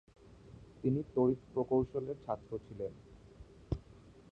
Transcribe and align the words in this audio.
তিনি 0.79 1.01
তড়িৎ 1.15 1.39
প্রকৌশলের 1.53 2.17
ছাত্র 2.25 2.51
ছিলেন। 2.65 2.91